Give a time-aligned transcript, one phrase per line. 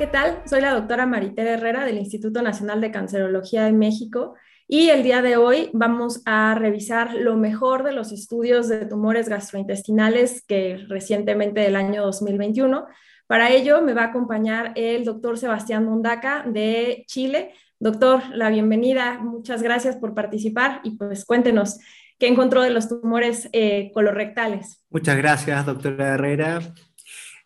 [0.00, 0.40] ¿qué tal?
[0.46, 4.34] Soy la doctora Maritere Herrera del Instituto Nacional de Cancerología de México
[4.66, 9.28] y el día de hoy vamos a revisar lo mejor de los estudios de tumores
[9.28, 12.86] gastrointestinales que recientemente del año 2021.
[13.26, 17.52] Para ello me va a acompañar el doctor Sebastián Mundaca de Chile.
[17.78, 19.18] Doctor, la bienvenida.
[19.18, 21.78] Muchas gracias por participar y pues cuéntenos
[22.18, 24.82] qué encontró de los tumores eh, colorectales.
[24.88, 26.60] Muchas gracias, doctora Herrera.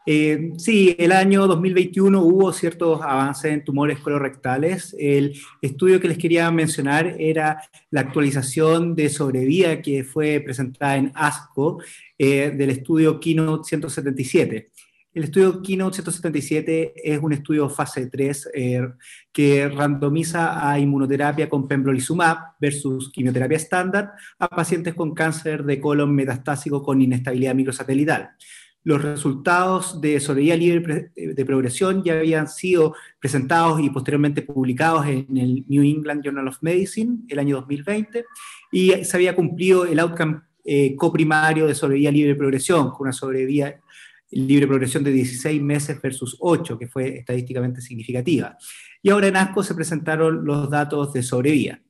[0.07, 4.95] Eh, sí, el año 2021 hubo ciertos avances en tumores colorectales.
[4.99, 11.11] El estudio que les quería mencionar era la actualización de sobrevida que fue presentada en
[11.15, 11.83] ASCO
[12.19, 14.71] eh, del estudio Keynote 177.
[15.15, 18.83] El estudio Keynote 177 es un estudio fase 3 eh,
[19.33, 26.15] que randomiza a inmunoterapia con pembrolizumab versus quimioterapia estándar a pacientes con cáncer de colon
[26.15, 28.33] metastásico con inestabilidad microsatelital
[28.85, 35.37] los resultados de sobrevida libre de progresión ya habían sido presentados y posteriormente publicados en
[35.37, 38.25] el New England Journal of Medicine el año 2020
[38.71, 43.13] y se había cumplido el outcome eh, coprimario de sobrevida libre de progresión, con una
[43.13, 43.81] sobrevida
[44.31, 48.57] libre progresión de 16 meses versus 8, que fue estadísticamente significativa.
[49.03, 51.81] Y ahora en ASCO se presentaron los datos de sobrevida.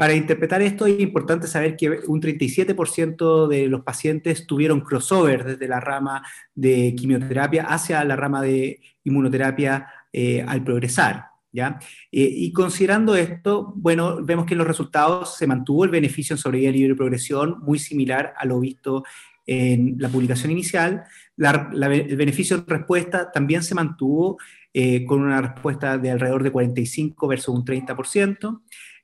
[0.00, 5.68] Para interpretar esto es importante saber que un 37% de los pacientes tuvieron crossover desde
[5.68, 6.22] la rama
[6.54, 11.26] de quimioterapia hacia la rama de inmunoterapia eh, al progresar.
[11.52, 11.78] ¿ya?
[12.10, 16.38] Eh, y considerando esto, bueno, vemos que en los resultados se mantuvo el beneficio en
[16.38, 19.04] sobrevida libre progresión, muy similar a lo visto
[19.44, 21.04] en la publicación inicial.
[21.36, 24.38] el beneficio en respuesta también se mantuvo
[24.72, 28.62] eh, con una respuesta de alrededor de 45 versus un 30%.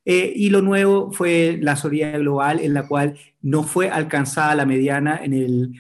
[0.09, 4.65] Eh, y lo nuevo fue la sobrevida global, en la cual no fue alcanzada la
[4.65, 5.73] mediana en el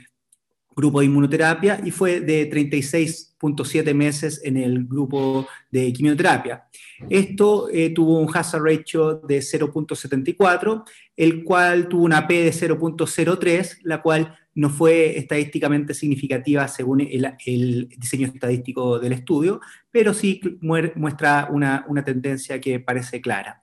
[0.74, 6.64] grupo de inmunoterapia y fue de 36.7 meses en el grupo de quimioterapia.
[7.08, 10.84] Esto eh, tuvo un hazard ratio de 0.74,
[11.16, 17.88] el cual tuvo una P de 0.03, la cual no fue estadísticamente significativa según el,
[17.96, 19.60] diseño estadístico del estudio,
[19.90, 23.62] pero sí muestra una, una tendencia que parece clara.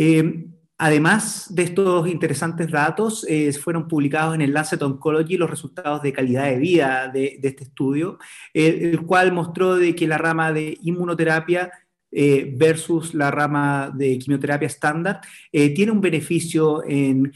[0.00, 0.46] Eh,
[0.78, 6.12] además de estos interesantes datos, eh, fueron publicados en el Lancet Oncology los resultados de
[6.12, 8.16] calidad de vida de, este estudio,
[8.54, 11.72] el cual mostró de que la rama de inmunoterapia
[12.12, 15.20] eh, versus la rama de quimioterapia estándar
[15.50, 17.32] tiene un beneficio en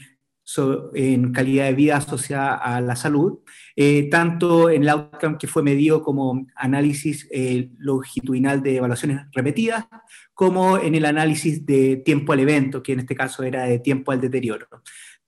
[0.93, 3.39] en calidad de vida asociada a la salud,
[3.75, 9.85] eh, tanto en el outcome que fue medido como análisis eh, longitudinal de evaluaciones repetidas,
[10.33, 14.11] como en el análisis de tiempo al evento, que en este caso era de tiempo
[14.11, 14.67] al deterioro.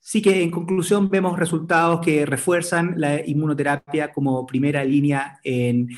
[0.02, 5.88] Así que en conclusión vemos resultados que refuerzan la inmunoterapia como primera línea en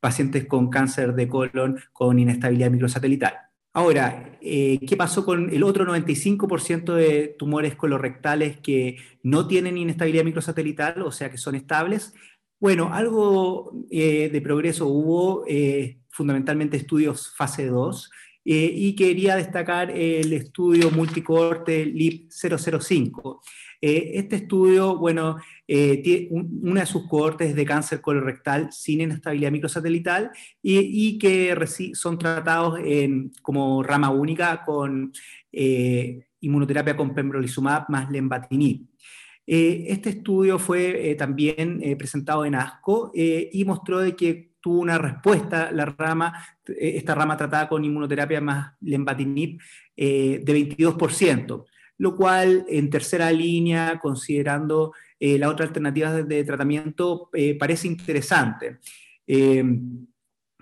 [0.00, 3.47] pacientes con cáncer de colon con inestabilidad microsatelital.
[3.78, 10.24] Ahora, eh, ¿qué pasó con el otro 95% de tumores colorectales que no tienen inestabilidad
[10.24, 12.12] microsatelital, o sea que son estables?
[12.58, 18.10] Bueno, algo eh, de progreso hubo, eh, fundamentalmente estudios fase 2,
[18.44, 23.42] y quería destacar el estudio multicorte LIP 005.
[23.80, 30.30] Este estudio, bueno, eh, tiene una de sus cohortes de cáncer colorectal sin inestabilidad microsatelital
[30.62, 31.56] y, que
[31.94, 32.80] son tratados
[33.42, 35.12] como rama única con
[35.52, 38.86] eh, inmunoterapia con pembrolizumab más lenvatinib.
[39.46, 45.70] Eh, este estudio fue también presentado en ASCO y mostró de que tuvo una respuesta
[45.70, 46.32] la rama,
[46.66, 49.60] esta rama tratada con inmunoterapia más lenvatinib
[49.96, 51.64] de 22%,
[51.98, 58.78] lo cual en tercera línea, considerando eh, la otra alternativa de, tratamiento eh, parece interesante.
[59.26, 59.64] Eh,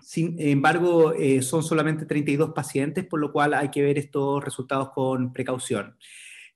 [0.01, 5.33] sin embargo, son solamente 32 pacientes, por lo cual hay que ver estos resultados con
[5.33, 5.97] precaución.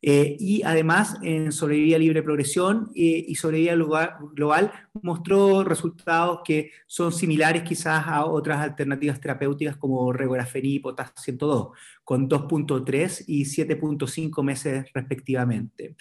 [0.03, 8.07] Y además, en sobrevida libre progresión y sobrevida global, mostró resultados que son similares quizás
[8.07, 11.69] a otras alternativas terapéuticas como regorafenib y potasio 102,
[12.05, 15.97] con 2.3 y 7.5 meses respectivamente.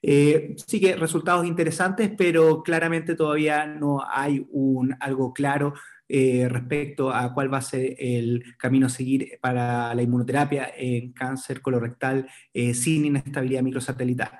[0.00, 5.74] Eh, sí que resultados interesantes, pero claramente todavía no hay un, algo claro
[6.08, 11.12] eh, respecto a cuál va a ser el camino a seguir para la inmunoterapia en
[11.12, 14.30] cáncer colorectal eh, sin inestabilidad microsatelital.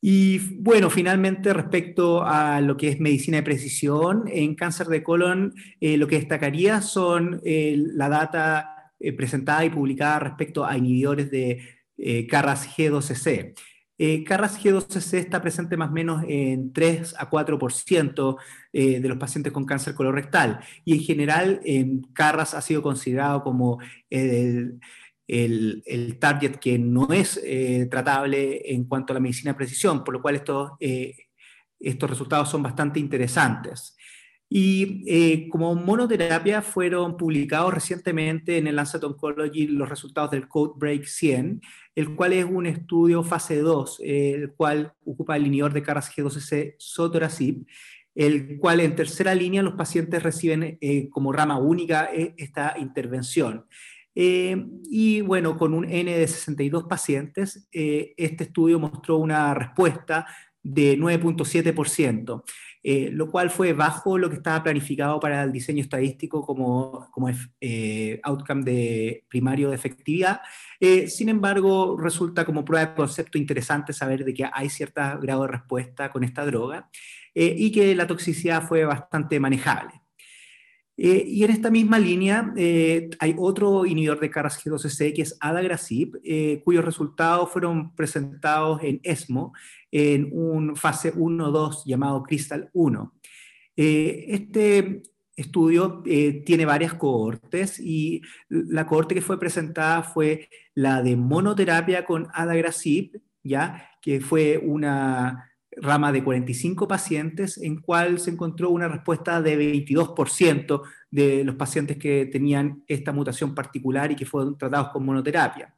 [0.00, 5.54] Y bueno, finalmente respecto a lo que es medicina de precisión, en cáncer de colon
[5.80, 13.54] lo que destacaría son la data presentada y publicada respecto a inhibidores de eh, G2C.
[14.00, 18.36] Eh, Carras G12C está presente más o menos en 3 a 4%
[18.72, 23.42] eh, de los pacientes con cáncer colorectal y en general en Carras ha sido considerado
[23.42, 24.80] como el,
[26.20, 30.22] target que no es eh, tratable en cuanto a la medicina de precisión, por lo
[30.22, 30.70] cual estos,
[31.80, 33.97] estos resultados son bastante interesantes.
[34.50, 41.04] Y eh, como monoterapia fueron publicados recientemente en el Lancet Oncology los resultados del CodeBreak
[41.04, 41.60] 100,
[41.94, 46.76] el cual es un estudio fase 2, el cual ocupa el inhibidor de Carras G12C
[46.78, 47.66] sotorasib,
[48.14, 53.66] el cual en tercera línea los pacientes reciben eh, como rama única eh, esta intervención.
[54.14, 60.26] y bueno, con un N de 62 pacientes, este estudio mostró una respuesta
[60.68, 62.42] de 9.7%.
[62.90, 67.28] Eh, lo cual fue bajo lo que estaba planificado para el diseño estadístico como, como
[67.60, 70.40] eh, outcome de primario de efectividad.
[70.78, 75.42] Eh, sin embargo, resulta como prueba de concepto interesante saber de que hay cierto grado
[75.42, 76.88] de respuesta con esta droga
[77.34, 79.92] y que la toxicidad fue bastante manejable.
[80.96, 86.18] y en esta misma línea hay otro inhibidor de Carras G12C que es adagrasib,
[86.64, 89.52] cuyos resultados fueron presentados en ESMO
[89.90, 93.14] en un fase 1-2 llamado Crystal 1.
[93.76, 95.02] Eh, este
[95.36, 102.04] estudio eh, tiene varias cohortes y la cohorte que fue presentada fue la de monoterapia
[102.04, 103.88] con adagrasib, ¿ya?
[104.02, 105.48] que fue una
[105.80, 111.98] rama de 45 pacientes en cual se encontró una respuesta de 22% de los pacientes
[111.98, 115.72] que tenían esta mutación particular y que fueron tratados con monoterapia.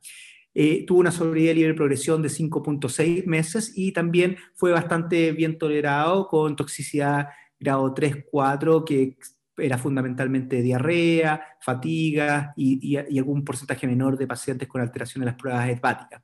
[0.53, 6.27] Eh, tuvo una sobrevida libre progresión de 5.6 meses y también fue bastante bien tolerado
[6.27, 9.17] con toxicidad grado 3-4, que
[9.57, 15.69] era fundamentalmente diarrea, fatiga y, algún porcentaje menor de pacientes con alteración de las pruebas
[15.69, 16.23] hepáticas.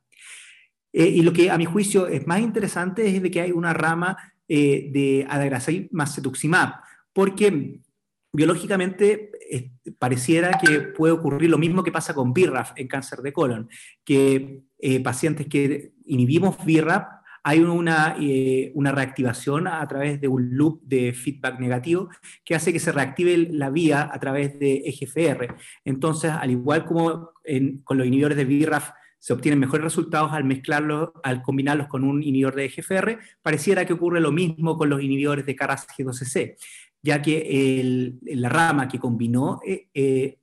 [0.92, 3.74] Eh, y lo que a mi juicio es más interesante es de que hay una
[3.74, 4.16] rama
[4.48, 6.74] eh, de adagrasib más cetuximab,
[7.12, 7.80] porque
[8.36, 13.32] biológicamente eh, pareciera que puede ocurrir lo mismo que pasa con BRAF en cáncer de
[13.32, 13.68] colon,
[14.04, 17.04] que eh, pacientes que inhibimos BRAF
[17.42, 22.10] hay una, eh, una, reactivación a través de un loop de feedback negativo
[22.44, 25.54] que hace que se reactive la vía a través de EGFR.
[25.84, 27.30] Entonces, al igual como
[27.84, 32.22] con los inhibidores de BRAF se obtienen mejores resultados al mezclarlos, al combinarlos con un
[32.22, 36.56] inhibidor de EGFR, pareciera que ocurre lo mismo con los inhibidores de CARAS G12C
[37.06, 40.38] ya que la rama que combinó eh, eh,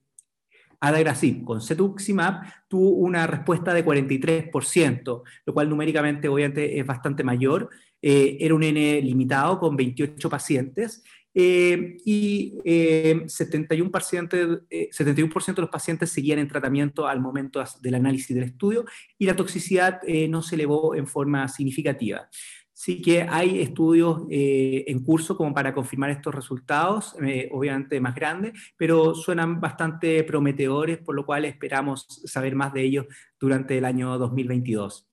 [1.46, 7.70] con cetuximab tuvo una respuesta de 43%, lo cual numéricamente obviamente es bastante mayor.
[8.02, 11.04] Eh, era un N limitado con 28 pacientes
[11.36, 18.86] y 71%, 71 de los pacientes seguían en tratamiento al momento del análisis del estudio
[19.18, 22.30] y la toxicidad no se elevó en forma significativa.
[22.74, 28.16] Sí que hay estudios eh, en curso como para confirmar estos resultados, eh, obviamente más
[28.16, 33.06] grandes, pero suenan bastante prometedores, por lo cual esperamos saber más de ellos
[33.40, 35.08] durante el año 2022.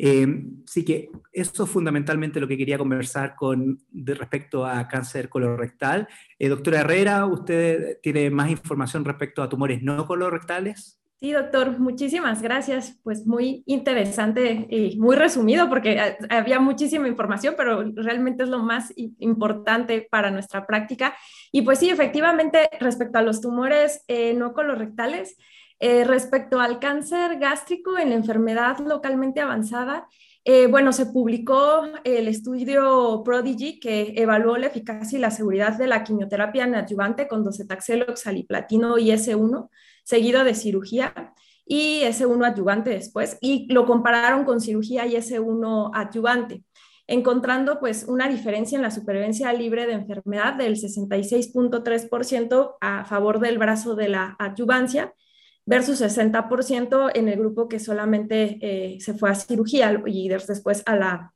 [0.00, 6.08] Eh, sí que eso es fundamentalmente lo que quería conversar con respecto a cáncer colorectal.
[6.38, 10.98] doctora Herrera, ¿usted tiene más información respecto a tumores no colorectales?
[11.20, 12.96] Sí, doctor, muchísimas gracias.
[13.02, 18.92] Pues muy interesante y muy resumido porque había muchísima información, pero realmente es lo más
[18.96, 21.16] importante para nuestra práctica.
[21.50, 25.36] Y pues sí, efectivamente, respecto a los tumores eh, no colorectales,
[25.80, 30.06] eh, respecto al cáncer gástrico en la enfermedad localmente avanzada,
[30.44, 35.88] eh, bueno, se publicó el estudio Prodigy que evaluó la eficacia y la seguridad de
[35.88, 39.68] la quimioterapia adyuvante con docetaxel, oxaliplatino y S1
[40.08, 41.34] seguido de cirugía
[41.66, 46.64] y S1 adyuvante después, y lo compararon con cirugía y S1 adyuvante,
[47.06, 53.58] encontrando pues una diferencia en la supervivencia libre de enfermedad del 66.3% a favor del
[53.58, 55.12] brazo de la adyuvancia
[55.66, 60.96] versus 60% en el grupo que solamente eh, se fue a cirugía y después a
[60.96, 61.34] la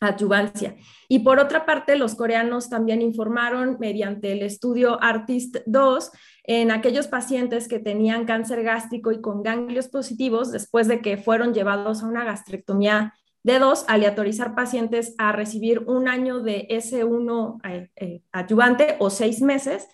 [0.00, 0.76] adyuvancia.
[1.08, 6.10] Y por otra parte, los coreanos también informaron mediante el estudio ARTIST 2
[6.48, 11.52] en aquellos pacientes que tenían cáncer gástrico y con ganglios positivos después de que fueron
[11.52, 13.12] llevados a una gastrectomía
[13.42, 19.42] de dos, aleatorizar pacientes a recibir un año de S1 eh, eh, adyuvante o seis
[19.42, 19.88] meses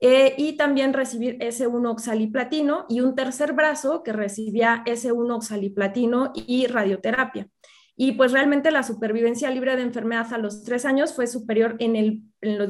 [0.00, 6.68] eh, y también recibir S1 oxaliplatino y un tercer brazo que recibía S1 oxaliplatino y
[6.68, 7.48] radioterapia
[7.96, 11.96] y pues realmente la supervivencia libre de enfermedad a los tres años fue superior en
[11.96, 12.22] el,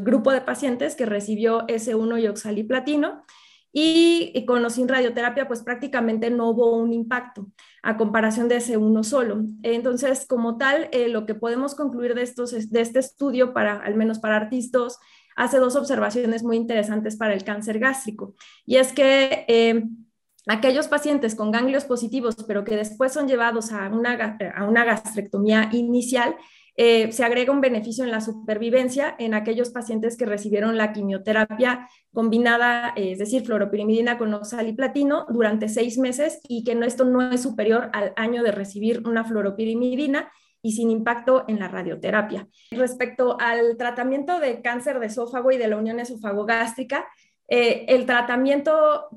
[0.02, 3.24] grupo de pacientes que recibió S1 y oxaliplatino
[3.72, 7.46] y, con o sin radioterapia, pues prácticamente no hubo un impacto
[7.82, 9.44] a comparación de ese uno solo.
[9.62, 13.94] Entonces, como tal, eh, lo que podemos concluir de, estos, de este estudio, para, al
[13.94, 14.98] menos para artistas,
[15.36, 18.34] hace dos observaciones muy interesantes para el cáncer gástrico.
[18.66, 19.84] Y es que eh,
[20.46, 25.68] aquellos pacientes con ganglios positivos, pero que después son llevados a una, a una gastrectomía
[25.72, 26.36] inicial,
[26.74, 31.86] eh, se agrega un beneficio en la supervivencia en aquellos pacientes que recibieron la quimioterapia
[32.14, 37.42] combinada, eh, es decir, fluoropirimidina con oxaliplatino durante seis meses y que esto no es
[37.42, 40.32] superior al año de recibir una fluoropirimidina
[40.62, 42.48] y sin impacto en la radioterapia.
[42.70, 47.06] Respecto al tratamiento de cáncer de esófago y de la unión esofagogástrica,
[47.54, 49.08] eh, el tratamiento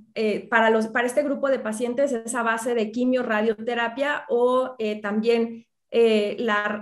[0.49, 5.65] para, los, para este grupo de pacientes es a base de quimio radioterapia o también
[5.97, 6.35] eh,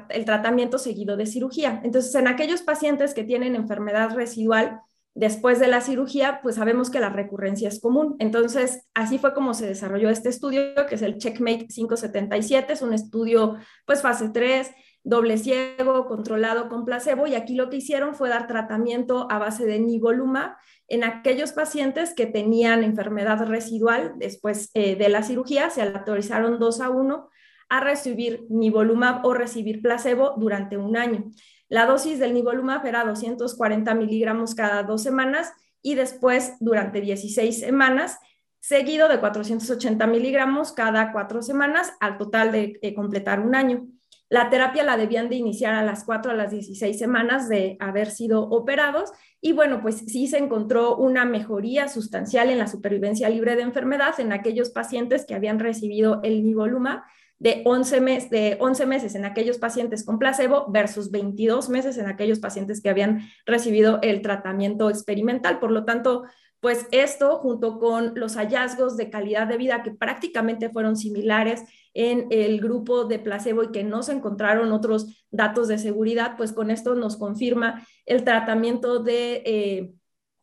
[0.09, 1.81] el tratamiento seguido de cirugía.
[1.83, 4.79] Entonces, en aquellos pacientes que tienen enfermedad residual
[5.13, 8.15] después de la cirugía, pues sabemos que la recurrencia es común.
[8.17, 12.91] Entonces, así fue como se desarrolló este estudio, que es el Checkmate 577, es un
[12.91, 14.71] estudio, pues fase 3,
[15.03, 19.65] doble ciego, controlado con placebo, y aquí lo que hicieron fue dar tratamiento a base
[19.65, 20.55] de nivolumab
[20.87, 26.81] en aquellos pacientes que tenían enfermedad residual después eh, de la cirugía, se autorizaron 2
[26.81, 27.29] a 1
[27.69, 31.31] a recibir nivolumab o recibir placebo durante un año.
[31.69, 38.19] La dosis del nivolumab era 240 miligramos cada dos semanas y después durante 16 semanas,
[38.59, 43.87] seguido de 480 miligramos cada cuatro semanas al total de eh, completar un año.
[44.33, 48.09] La terapia la debían de iniciar a las 4 a las 16 semanas de haber
[48.09, 53.55] sido operados y bueno, pues sí se encontró una mejoría sustancial en la supervivencia libre
[53.55, 57.03] de enfermedad en aquellos pacientes que habían recibido el nivolumab
[57.37, 62.07] de 11, mes, de 11 meses en aquellos pacientes con placebo versus 22 meses en
[62.07, 65.59] aquellos pacientes que habían recibido el tratamiento experimental.
[65.59, 66.23] Por lo tanto,
[66.59, 72.27] pues esto junto con los hallazgos de calidad de vida que prácticamente fueron similares en
[72.31, 76.71] el grupo de placebo y que no se encontraron otros datos de seguridad, pues con
[76.71, 79.43] esto nos confirma el tratamiento de...
[79.45, 79.93] Eh,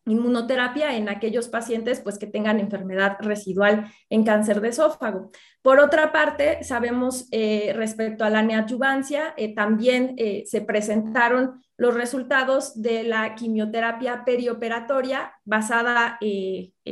[0.07, 5.31] inmunoterapia en aquellos pacientes pues, que tengan enfermedad residual en cáncer de esófago.
[5.63, 11.95] Por otra parte, sabemos eh, respecto a la neoadyuvancia, eh, también eh, se presentaron los
[11.95, 16.19] resultados de la quimioterapia perioperatoria basada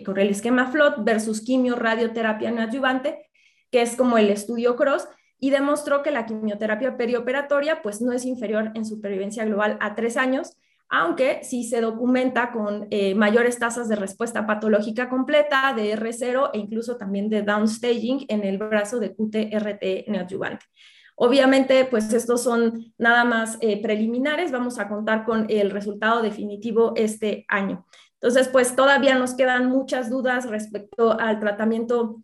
[0.05, 3.28] con el esquema FLOT versus quimio radioterapia neoadyuvante,
[3.71, 5.09] que es como el estudio CROSS,
[5.41, 10.17] y demostró que la quimioterapia perioperatoria pues, no es inferior en supervivencia global a tres
[10.17, 10.57] años,
[10.89, 16.59] aunque sí se documenta con eh, mayores tasas de respuesta patológica completa, de R0 e
[16.59, 20.65] incluso también de downstaging en el brazo de QTRT neoadyuvante.
[21.15, 26.93] Obviamente, pues estos son nada más eh, preliminares, vamos a contar con el resultado definitivo
[26.97, 27.87] este año.
[28.15, 32.23] Entonces, pues todavía nos quedan muchas dudas respecto al tratamiento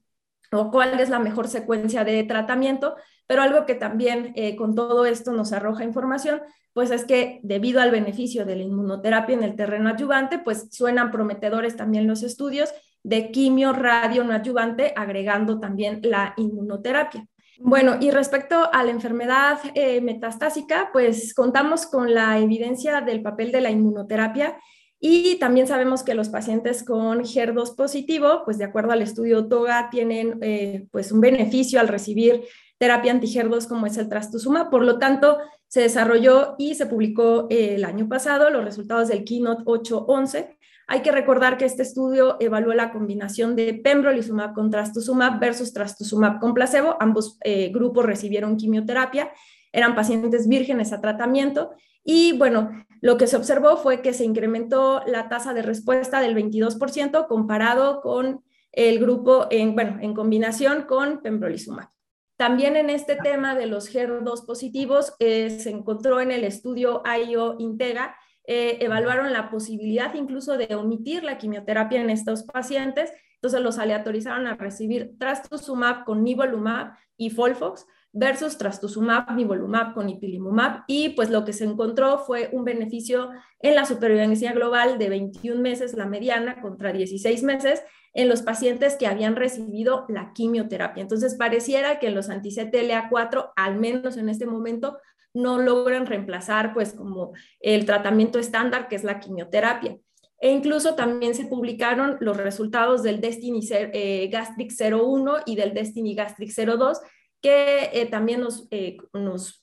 [0.55, 2.97] o cuál es la mejor secuencia de tratamiento,
[3.27, 6.43] pero algo que también eh, con todo esto nos arroja información,
[6.73, 11.11] pues es que debido al beneficio de la inmunoterapia en el terreno adyuvante, pues suenan
[11.11, 17.27] prometedores también los estudios de quimio radio no adyuvante, agregando también la inmunoterapia.
[17.59, 23.53] Bueno, y respecto a la enfermedad eh, metastásica, pues contamos con la evidencia del papel
[23.53, 24.59] de la inmunoterapia
[25.07, 29.91] y también sabemos que los pacientes con HER2 positivo, pues de acuerdo al estudio TOGA,
[29.91, 32.45] tienen eh, pues un beneficio al recibir
[32.79, 34.71] terapia anti-HER2 como es el trastuzumab.
[34.71, 35.37] Por lo tanto,
[35.69, 40.57] se desarrolló y se publicó eh, el año pasado los resultados del Keynote 811.
[40.87, 46.41] Hay que recordar que este estudio evaluó la combinación de pembrolizumab con trastuzumab versus trastuzumab
[46.41, 46.97] con placebo.
[46.99, 49.31] Ambos eh, grupos recibieron quimioterapia,
[49.71, 51.73] eran pacientes vírgenes a tratamiento
[52.05, 52.71] y bueno,
[53.05, 58.01] lo que se observó fue que se incrementó la tasa de respuesta del 22% comparado
[58.01, 58.43] con
[58.73, 61.91] el grupo en, bueno, en combinación con pembrolizumab.
[62.39, 67.57] También en este tema de los HER2 positivos eh, se encontró en el estudio IO
[67.59, 73.79] Intega, eh, evaluaron la posibilidad incluso de omitir la quimioterapia en estos pacientes, entonces los
[73.79, 77.85] aleatorizaron a recibir trastuzumab con nivolumab y Folfox
[78.15, 83.31] versus trastuzumab, nivolumab con ipilimumab y pues lo que se encontró fue un beneficio
[83.61, 87.83] en la supervivencia global de 21 meses la mediana contra 16 meses
[88.15, 91.03] en los pacientes que habían recibido la quimioterapia.
[91.03, 94.99] Entonces, pareciera que los anti-CTLA4, al menos en este momento,
[95.35, 99.99] no logran reemplazar, pues, como el tratamiento estándar, que es la quimioterapia.
[100.41, 106.15] E incluso también se publicaron los resultados del Destiny eh, Gastric 01 y del Destiny
[106.15, 107.01] Gastric 02,
[107.45, 109.63] que eh, también nos, eh, nos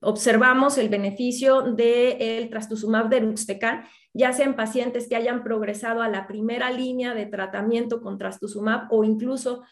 [0.00, 6.10] observamos el beneficio del de trastuzumab deruxtecan, ya sea en pacientes que hayan progresado a
[6.10, 9.62] la primera línea de tratamiento con trastuzumab o incluso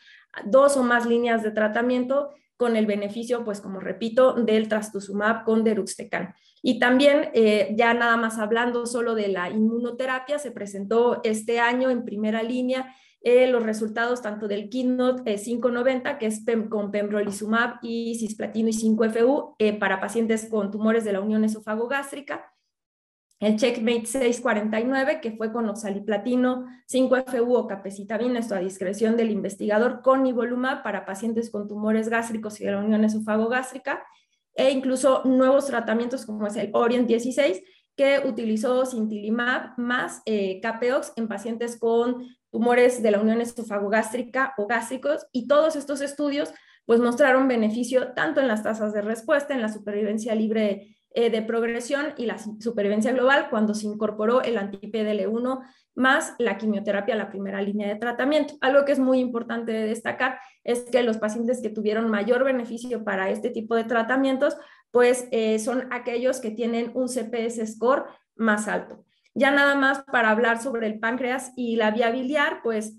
[0.47, 5.63] dos o más líneas de tratamiento con el beneficio, pues como repito, del trastuzumab con
[5.63, 6.35] deruxtecan.
[6.63, 11.91] Y también, eh, ya nada más hablando solo de la inmunoterapia, se presentó este año
[11.91, 17.79] en primera línea eh, los resultados tanto del Keynote 590, eh, que es con pembrolizumab
[17.83, 22.53] y cisplatino y 5FU para pacientes con tumores de la unión esofagogástrica,
[23.43, 30.01] el Checkmate 649, que fue con oxaliplatino, 5FU o capecitabina, esto a discreción del investigador,
[30.01, 34.07] con nivolumab para pacientes con tumores gástricos y de la unión esofagogástrica,
[34.55, 37.65] e incluso nuevos tratamientos como es el Orient 16,
[37.97, 40.61] que utilizó sintilimab más eh,
[41.17, 46.55] en pacientes con tumores de la unión esofagogástrica o gástricos, y todos estos estudios
[46.85, 51.43] pues mostraron beneficio tanto en las tasas de respuesta, en la supervivencia libre eh, de
[51.43, 55.61] progresión y la supervivencia global cuando se incorporó el anti-PDL1
[55.95, 58.55] más la quimioterapia a la primera línea de tratamiento.
[58.63, 63.05] Algo que es muy importante de destacar es que los pacientes que tuvieron mayor beneficio
[63.05, 64.57] para este tipo de tratamientos,
[64.91, 69.05] pues eh, son aquellos que tienen un CPS score más alto.
[69.35, 72.99] Ya nada más para hablar sobre el páncreas y la vía biliar, pues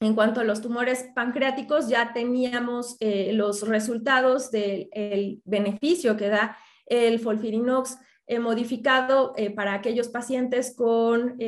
[0.00, 6.58] en cuanto a los tumores pancreáticos, ya teníamos eh, los resultados del beneficio que da
[6.86, 11.38] el folfirinox eh, modificado eh, para aquellos pacientes con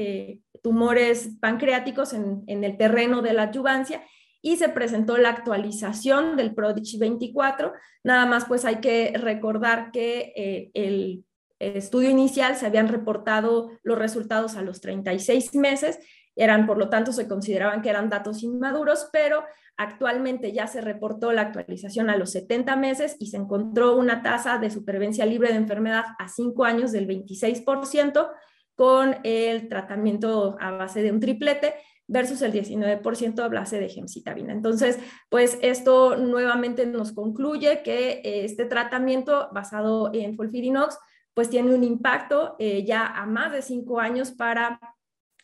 [0.62, 4.02] tumores pancreáticos en, el terreno de la adyuvancia
[4.40, 7.72] y se presentó la actualización del Prodigy 24.
[8.04, 11.24] Nada más pues hay que recordar que el
[11.58, 15.98] estudio inicial se habían reportado los resultados a los 36 meses,
[16.34, 19.44] eran por lo tanto se consideraban que eran datos inmaduros, pero
[19.78, 24.56] Actualmente ya se reportó la actualización a los 70 meses y se encontró una tasa
[24.56, 28.30] de supervivencia libre de enfermedad a 5 años del 26%
[28.74, 31.74] con el tratamiento a base de un triplete
[32.06, 34.52] versus el 19% a base de gemcitabina.
[34.54, 34.98] Entonces,
[35.28, 40.98] pues esto nuevamente nos concluye que este tratamiento basado en folfirinox
[41.36, 44.80] pues tiene un impacto eh, ya a más de 5 años para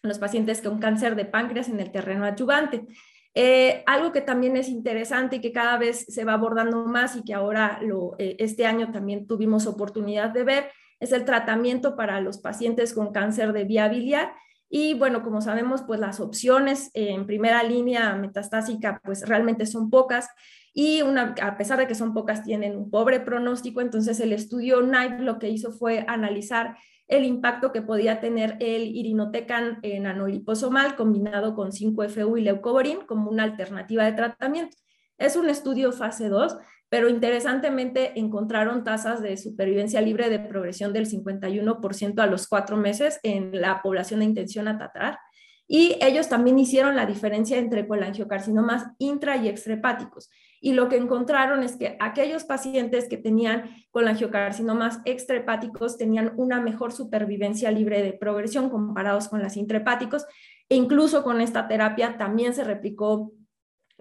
[0.02, 2.86] los pacientes con cáncer de páncreas en el terreno adyuvante.
[3.34, 7.22] Eh, algo que también es interesante y que cada vez se va abordando más y
[7.22, 7.78] que ahora
[8.18, 13.12] eh, este año también tuvimos oportunidad de ver es el tratamiento para los pacientes con
[13.12, 14.32] cáncer de vía biliar.
[14.74, 20.30] Y bueno, como sabemos, pues las opciones en primera línea metastásica pues realmente son pocas
[20.72, 24.80] y una, a pesar de que son pocas tienen un pobre pronóstico, entonces el estudio
[24.80, 30.96] NIGHT lo que hizo fue analizar el impacto que podía tener el irinotecan en anoliposomal
[30.96, 34.78] combinado con 5FU y leucovorin como una alternativa de tratamiento.
[35.18, 36.56] Es un estudio fase 2,
[36.92, 43.18] pero interesantemente encontraron tasas de supervivencia libre de progresión del 51% a los cuatro meses
[43.22, 45.18] en la población de intención a tratar.
[45.66, 50.28] Y ellos también hicieron la diferencia entre colangiocarcinomas intra y extrahepáticos.
[50.60, 56.92] Y lo que encontraron es que aquellos pacientes que tenían colangiocarcinomas extrahepáticos tenían una mejor
[56.92, 60.26] supervivencia libre de progresión comparados con las intrahepáticos.
[60.68, 63.32] E incluso con esta terapia también se replicó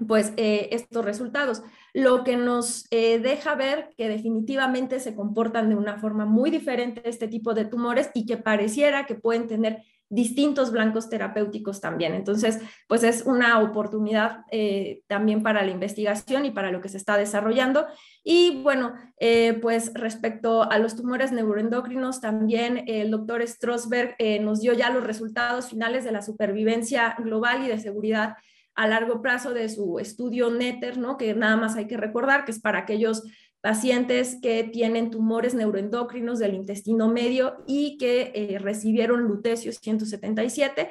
[0.08, 5.76] pues eh, estos resultados, lo que nos eh, deja ver que definitivamente se comportan de
[5.76, 10.74] una forma muy diferente este tipo de tumores y que pareciera que pueden tener distintos
[10.74, 12.14] blancos terapéuticos también.
[12.14, 16.98] Entonces, pues es una oportunidad eh, también para la investigación y para lo que se
[16.98, 17.88] está desarrollando.
[18.22, 24.60] Y bueno, eh, pues respecto a los tumores neuroendocrinos, también el doctor Strosberg eh, nos
[24.60, 28.36] dio ya los resultados finales de la supervivencia global y de seguridad
[28.76, 31.18] a largo plazo de su estudio NETER, ¿no?
[31.18, 33.24] que nada más hay que recordar que es para aquellos
[33.62, 40.90] pacientes que tienen tumores neuroendocrinos del intestino medio y que eh, recibieron lutecio 177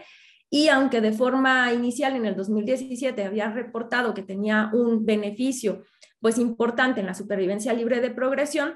[0.50, 5.84] y aunque de forma inicial en el 2017 había reportado que tenía un beneficio
[6.20, 8.74] pues importante en la supervivencia libre de progresión,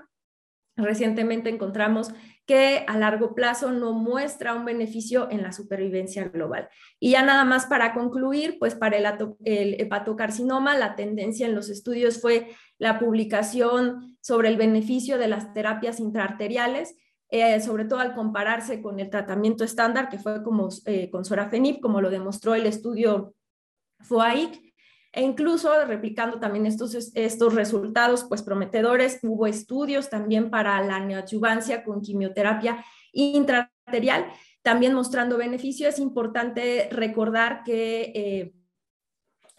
[0.77, 2.13] recientemente encontramos
[2.47, 6.69] que a largo plazo no muestra un beneficio en la supervivencia global.
[7.01, 9.07] Y ya nada más para concluir, pues para el,
[9.45, 15.55] el hepatocarcinoma, la tendencia en los estudios fue la publicación sobre el beneficio de las
[15.55, 16.97] terapias intraarteriales,
[17.31, 21.81] eh, sobre todo al compararse con el tratamiento estándar, que fue como eh, con sorafenib,
[21.81, 23.35] como lo demostró el estudio
[24.01, 24.74] FOAIC,
[25.15, 31.85] e incluso replicando también estos, estos resultados pues prometedores, hubo estudios también para la neoadyuvancia
[31.85, 34.27] con quimioterapia intraarterial,
[34.63, 35.89] también mostrando beneficio.
[35.89, 38.13] Es importante recordar que...
[38.15, 38.55] Eh,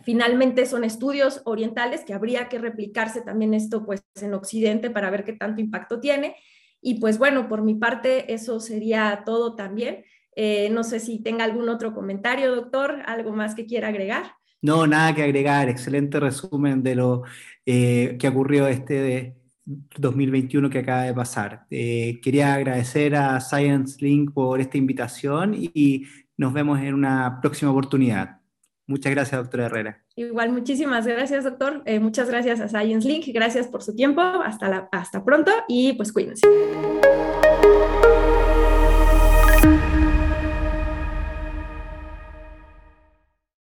[0.03, 5.23] Finalmente son estudios orientales que habría que replicarse también esto pues en Occidente para ver
[5.23, 6.35] qué tanto impacto tiene.
[6.79, 10.05] Y pues bueno, por mi parte eso sería todo también.
[10.35, 14.35] Eh, no sé si tenga algún otro comentario, doctor, algo más que quiera agregar.
[14.65, 15.69] No, nada que agregar.
[15.69, 17.21] Excelente resumen de lo
[17.67, 21.67] eh, que ocurrió este 2021 que acaba de pasar.
[21.69, 27.69] Eh, quería agradecer a Science Link por esta invitación y nos vemos en una próxima
[27.69, 28.39] oportunidad.
[28.87, 30.03] Muchas gracias, doctora Herrera.
[30.15, 31.83] Igual, muchísimas gracias, doctor.
[31.85, 33.25] Eh, muchas gracias a Science Link.
[33.35, 34.21] Gracias por su tiempo.
[34.21, 36.41] Hasta, la, hasta pronto y pues cuídense.